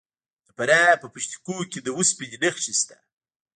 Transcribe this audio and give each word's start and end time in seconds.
د 0.47 0.49
فراه 0.57 0.99
په 1.01 1.07
پشت 1.13 1.31
کوه 1.45 1.63
کې 1.71 1.79
د 1.83 1.87
وسپنې 1.97 2.37
نښې 2.43 2.73
شته. 2.79 2.97